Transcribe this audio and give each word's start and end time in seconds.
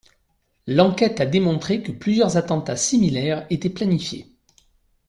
L'enquête 0.65 1.21
a 1.21 1.27
démontré 1.27 1.83
que 1.83 1.91
plusieurs 1.91 2.35
attentats 2.35 2.75
similaires 2.75 3.45
étaient 3.51 3.69
planifiés. 3.69 4.31